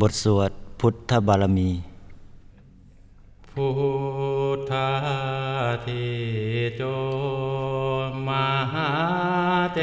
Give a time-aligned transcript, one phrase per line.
[0.00, 1.70] บทสวดพุทธบารมี
[3.50, 3.68] พุ
[4.56, 4.92] ทธา
[5.86, 6.06] ทิ
[6.76, 6.82] โจ
[8.26, 8.28] ม
[8.72, 8.90] หา
[9.74, 9.78] เต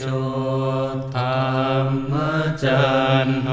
[0.00, 0.04] โช
[1.16, 1.38] ธรร
[2.10, 2.12] ม
[2.62, 2.84] จั
[3.26, 3.50] นโท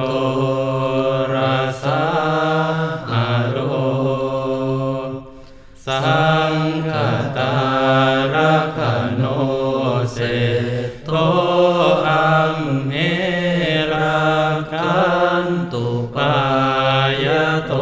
[15.49, 15.85] นตุ
[16.15, 16.33] ปา
[17.23, 17.25] ย
[17.67, 17.73] โต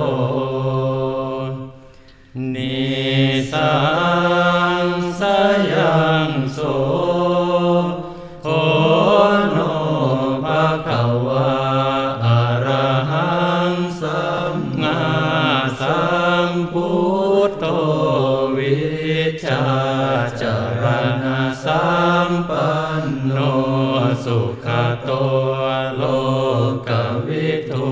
[26.91, 26.93] ก
[27.27, 27.89] วิทู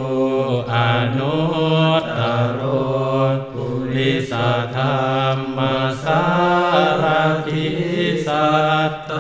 [0.74, 0.76] อ
[1.18, 1.40] นุ
[2.02, 2.20] ตต
[2.54, 2.62] โร
[3.52, 4.34] ปุริส
[4.76, 5.60] ธรรม
[6.04, 6.24] สา
[7.02, 7.06] ร
[7.48, 7.68] ทิ
[8.26, 8.48] สั
[8.90, 9.12] ตต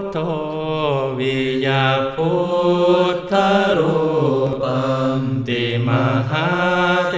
[0.00, 0.18] ทโธ
[1.18, 2.32] วิยาพุ
[3.14, 3.34] ทธ
[3.78, 3.96] รู
[4.62, 4.82] ปั
[5.20, 5.90] มติม
[6.30, 6.48] หา
[7.10, 7.16] เต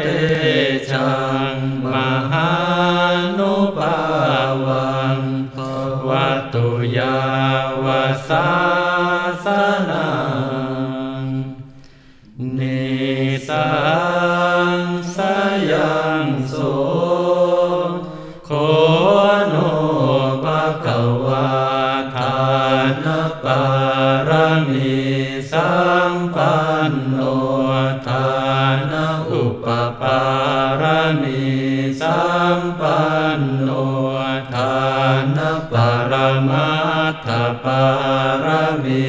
[0.90, 1.12] ชั
[1.54, 1.56] ง
[1.92, 1.94] ม
[2.30, 2.50] หา
[3.38, 3.98] นุปา
[4.64, 5.20] วัง
[6.08, 7.18] วัตุยา
[7.84, 7.86] ว
[8.28, 8.48] สา
[9.44, 9.46] ส
[9.90, 10.23] นา
[31.22, 31.42] มี
[32.00, 32.22] สั
[32.58, 33.02] มปั
[33.38, 33.70] นโน
[34.52, 34.76] ทา
[35.36, 35.38] น
[35.72, 35.74] ป
[36.10, 36.12] ร
[36.48, 36.72] มั
[37.12, 37.28] ตถ
[37.64, 37.84] ปา
[38.44, 38.46] ร
[38.84, 39.06] มี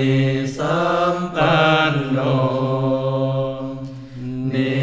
[0.58, 0.84] สั
[1.14, 2.19] มปันโน
[4.52, 4.75] นิ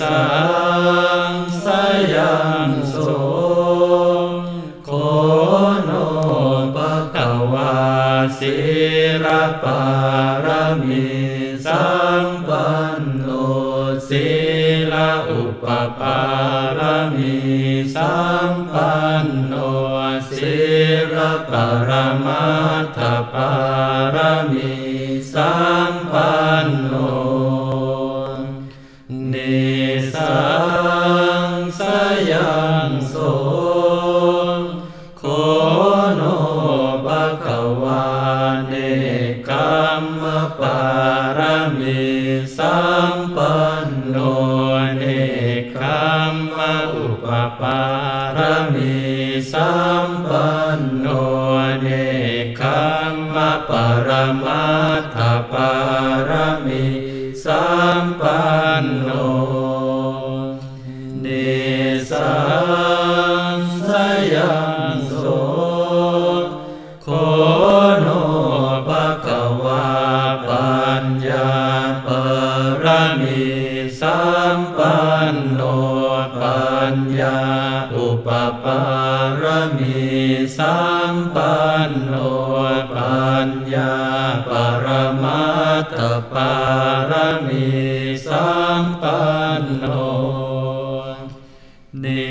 [0.00, 0.24] สั
[1.30, 1.32] ง
[1.64, 1.66] ส
[2.14, 2.94] ยังโส
[4.84, 4.90] โค
[5.84, 5.90] โน
[6.74, 7.74] ภะคะวา
[8.38, 8.54] ศิ
[9.24, 9.26] ร
[9.62, 9.82] ปา
[10.44, 10.48] ร
[10.82, 11.06] มี
[11.66, 11.86] สั
[12.24, 12.33] ม
[15.66, 15.68] ป
[16.00, 16.20] ปา
[16.78, 16.80] ร
[17.16, 17.36] มี
[17.94, 18.16] สั
[18.50, 18.94] มปั
[19.24, 19.54] นโน
[20.30, 20.58] ศิ
[21.12, 21.16] ร
[21.50, 21.52] ป
[21.88, 21.90] ร
[22.24, 22.46] มั
[22.82, 22.98] ตถ
[23.32, 23.52] ปา
[24.14, 24.16] ร
[24.52, 24.72] มี
[25.32, 25.54] สั
[25.90, 26.94] มปันโน
[29.32, 29.64] นิ
[30.14, 30.44] สั
[31.46, 31.80] งส
[32.32, 33.14] ยังโส
[35.18, 35.22] โค
[36.16, 36.22] โน
[37.06, 37.63] ภะคะ
[51.84, 51.90] เน
[52.60, 53.36] คัมม
[53.68, 53.70] ป
[54.06, 54.10] ร
[54.44, 54.68] มั
[55.00, 55.18] ตถ
[55.52, 55.72] ปา
[56.28, 56.30] ร
[56.66, 56.86] มิ
[57.44, 57.64] สั
[58.02, 58.44] มปั
[58.82, 59.10] นโน
[61.22, 61.26] เน
[62.10, 62.34] สั
[63.56, 63.58] ง
[63.88, 63.90] ส
[64.34, 64.56] ยั
[64.94, 65.24] งโส
[67.02, 67.08] โค
[80.58, 80.80] สั
[81.12, 82.14] มปันโน
[82.94, 83.94] ปัญญา
[84.48, 84.50] ป
[84.84, 84.86] ร
[85.22, 86.00] มัตถ
[86.32, 86.54] ปา
[87.10, 87.12] ร
[87.48, 87.70] มี
[88.28, 89.24] สัมปั
[89.60, 89.84] นโน
[92.02, 92.24] นิ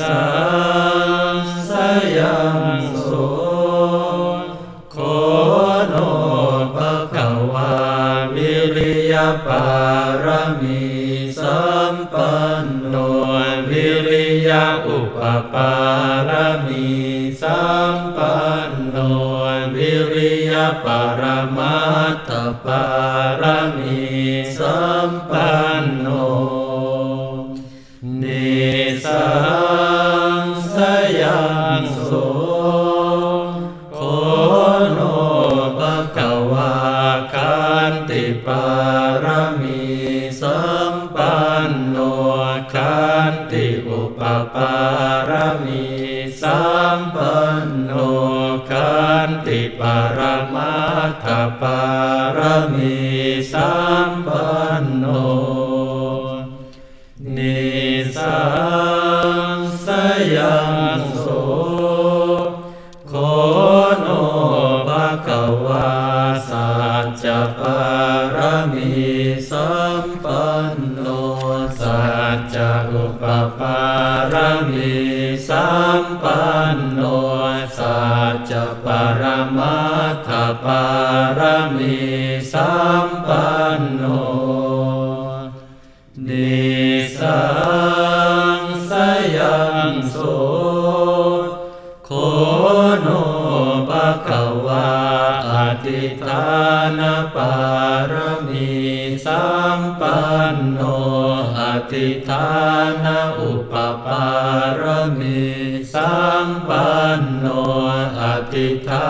[0.00, 0.22] สั
[1.34, 1.36] ง
[1.70, 1.72] ส
[2.18, 2.60] ยัง
[2.98, 3.08] โส
[4.92, 4.96] โค
[5.88, 5.94] โน
[6.74, 7.74] ภะคะวา
[8.34, 9.14] วิริย
[9.46, 9.66] ปา
[10.24, 10.26] ร
[10.60, 10.84] มี
[11.40, 12.94] สัมปันโน
[13.70, 14.50] วิริย
[14.86, 15.18] อุป
[15.52, 15.72] ปา
[16.28, 16.30] ร
[16.66, 16.95] มี
[17.42, 18.36] สัมปั
[18.68, 18.96] นโน
[19.74, 20.52] วิริย
[20.84, 20.86] ป
[21.20, 21.22] ร
[21.56, 21.78] มั
[22.12, 22.30] ตถ
[22.64, 22.84] ปา
[23.40, 23.42] ร
[23.76, 24.00] มี
[24.58, 25.52] สัมปั
[25.82, 26.06] นโน
[28.22, 28.50] นิ
[29.04, 29.65] สั
[48.70, 49.82] คันติป
[50.18, 50.20] ร
[50.54, 50.76] มั
[51.08, 51.26] ตถ
[51.60, 51.82] ปา
[52.38, 52.40] ร
[52.74, 52.96] มี
[53.52, 53.72] สั
[54.08, 54.50] มปั
[54.82, 55.04] นโน
[57.36, 57.60] นิ
[58.16, 58.38] สั
[58.84, 58.85] ง
[78.50, 78.52] จ
[78.84, 78.86] ป
[79.20, 79.22] ร
[79.56, 79.78] มั
[80.12, 80.30] ตถ
[80.64, 80.84] ปา
[81.38, 81.40] ร
[81.76, 81.98] มี
[82.52, 83.48] สัมปั
[83.78, 84.04] นโน
[86.28, 86.56] นิ
[87.20, 87.42] สั
[88.58, 88.60] ง
[88.90, 88.92] ส
[89.36, 90.16] ยังโส
[92.06, 92.10] โค
[93.00, 93.08] โน
[93.88, 94.90] ภะคะวา
[95.52, 95.54] อ
[95.86, 96.48] ธิฐา
[96.98, 97.00] น
[97.34, 97.54] ปา
[98.12, 98.14] ร
[98.48, 98.70] มี
[99.26, 99.46] สั
[99.78, 100.20] มปั
[100.54, 100.80] นโน
[101.60, 101.62] อ
[101.92, 102.48] ธิฐา
[103.04, 103.06] น
[103.40, 103.74] อุป
[104.06, 104.28] ปา
[104.80, 104.82] ร
[105.20, 105.44] มี
[105.94, 106.14] สั
[106.46, 106.88] มปั
[107.18, 107.46] นโน
[108.52, 109.08] ติทา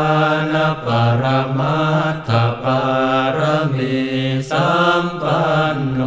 [0.52, 0.54] น
[0.84, 0.86] ป
[1.22, 1.24] ร
[1.58, 2.30] มัตถ
[2.62, 2.80] ปา
[3.36, 3.38] ร
[3.74, 3.96] มี
[4.50, 4.70] สั
[5.02, 6.00] มปันโน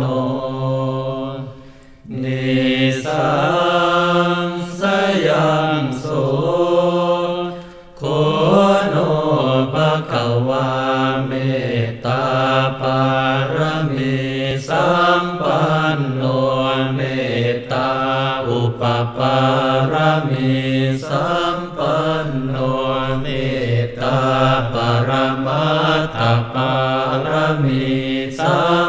[2.23, 2.49] นิ
[3.05, 3.48] สั
[22.25, 22.57] นโน
[23.19, 23.25] เม
[23.83, 24.19] ตตา
[24.73, 24.75] ป
[25.09, 25.11] ร
[25.45, 25.69] มั
[26.01, 26.21] ตต
[26.53, 26.73] ปา
[27.31, 27.33] ร
[27.63, 27.87] มี
[28.39, 28.61] สั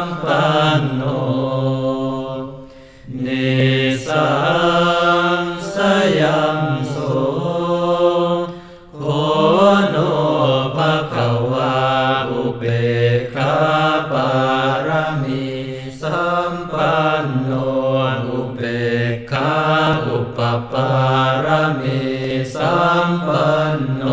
[23.05, 24.03] มปันโน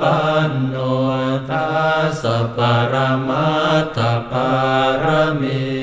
[0.00, 0.76] ปันโน
[1.50, 1.70] ทั
[2.04, 2.58] สสะป
[2.92, 2.94] ร
[3.28, 3.50] มั
[3.82, 3.98] ตถ
[4.30, 4.50] ปา
[5.04, 5.06] ร
[5.40, 5.79] มี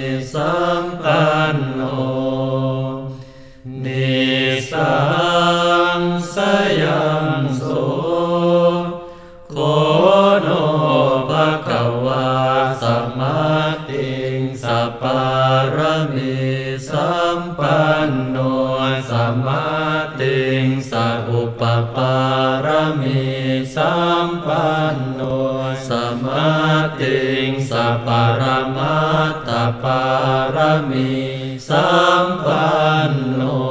[24.26, 25.22] มปันโน
[25.88, 25.92] ส
[26.24, 26.48] มา
[27.00, 28.08] ติงสัป
[28.40, 28.44] ร
[28.78, 29.02] มั
[29.32, 29.50] ตถ
[29.84, 30.04] ปา
[30.56, 30.58] ร
[30.90, 31.12] มี
[31.70, 31.90] สั
[32.24, 32.76] มปั
[33.10, 33.67] นโน